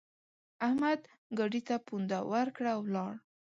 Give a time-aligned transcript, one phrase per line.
[0.65, 1.01] احمد
[1.37, 3.13] ګاډي ته پونده ورکړه؛ او ولاړ.